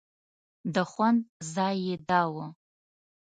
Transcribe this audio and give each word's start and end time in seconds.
د 0.73 0.75
خوند 0.91 1.19
ځای 1.53 1.75
یې 1.85 1.95
دا 2.09 2.21
و. 2.33 2.35